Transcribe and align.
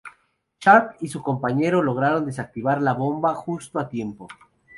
Sharp 0.59 0.95
y 1.01 1.09
su 1.09 1.21
compañero 1.21 1.83
logran 1.83 2.25
desactivar 2.25 2.81
la 2.81 2.93
bomba 2.93 3.35
justo 3.35 3.77
a 3.77 3.87
tiempo. 3.87 4.27